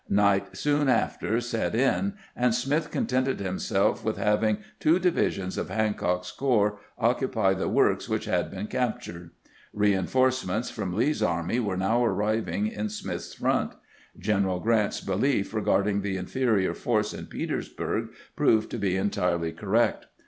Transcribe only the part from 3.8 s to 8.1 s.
with having two divisions of Hancock's corps occupy the works